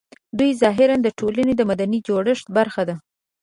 [0.39, 2.95] دوی ظاهراً د ټولنې د مدني جوړښت برخه ده